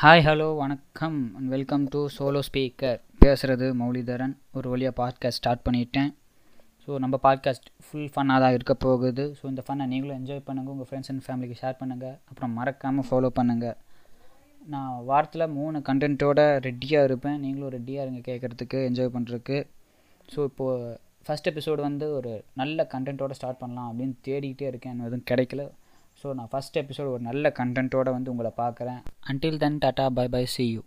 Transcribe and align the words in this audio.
Hi 0.00 0.22
hello 0.26 0.46
வணக்கம் 0.60 1.14
and 1.36 1.50
welcome 1.52 1.84
to 1.92 2.00
solo 2.14 2.40
speaker 2.46 2.98
பேசுகிறது 3.22 3.66
மௌலிதரன். 3.80 4.34
ஒரு 4.56 4.66
வழியாக 4.72 4.94
பாட்காஸ்ட் 4.98 5.38
ஸ்டார்ட் 5.40 5.62
பண்ணிட்டேன். 5.66 6.10
ஸோ 6.82 6.98
நம்ம 7.02 7.18
பாட்காஸ்ட் 7.22 7.68
ஃபுல் 7.84 8.10
ஃபன்னாக 8.14 8.42
தான் 8.44 8.54
இருக்க 8.56 8.74
போகுது. 8.84 9.24
ஸோ 9.38 9.44
இந்த 9.52 9.62
ஃபன்னை 9.66 9.84
நீங்களும் 9.92 10.18
என்ஜாய் 10.18 10.42
பண்ணுங்கள் 10.48 10.74
உங்கள் 10.74 10.88
ஃப்ரெண்ட்ஸ் 10.90 11.10
அண்ட் 11.12 11.24
ஃபேமிலிக்கு 11.26 11.56
ஷேர் 11.62 11.78
பண்ணுங்கள் 11.80 12.14
அப்புறம் 12.30 12.52
மறக்காமல் 12.58 13.06
ஃபாலோ 13.10 13.30
பண்ணுங்கள் 13.38 13.76
நான் 14.74 14.92
வாரத்தில் 15.10 15.46
மூணு 15.58 15.80
கண்டென்ட்டோட 15.88 16.38
ரெடியாக 16.68 17.08
இருப்பேன். 17.10 17.40
நீங்களும் 17.46 17.74
ரெடியாக 17.78 18.06
இருங்க 18.06 18.22
கேட்குறதுக்கு 18.28 18.80
என்ஜாய் 18.90 19.14
பண்ணுறதுக்கு 19.16 19.58
ஸோ 20.34 20.42
இப்போது 20.50 20.94
ஃபஸ்ட் 21.28 21.50
எபிசோடு 21.52 21.82
வந்து 21.88 22.08
ஒரு 22.18 22.34
நல்ல 22.62 22.88
கண்டென்ட்டோட 22.94 23.38
ஸ்டார்ட் 23.40 23.62
பண்ணலாம் 23.64 23.90
அப்படின்னு 23.90 24.16
தேடிக்கிட்டே 24.28 24.68
இருக்கேன். 24.74 25.02
எதுவும் 25.08 25.28
கிடைக்கல. 25.32 25.64
ஸோ 26.22 26.34
நான் 26.34 26.50
ஃபஸ்ட் 26.52 26.78
எபிசோடு 26.80 27.10
ஒரு 27.10 27.20
நல்ல 27.20 27.52
கண்டென்ட்டோடு 27.58 28.10
வந்து 28.10 28.30
உங்களை 28.30 28.52
பார்க்குறேன். 28.56 29.00
Until 29.30 29.58
then 29.58 29.78
tata 29.84 30.06
bye 30.08 30.28
bye 30.28 30.44
see 30.46 30.64
you 30.74 30.82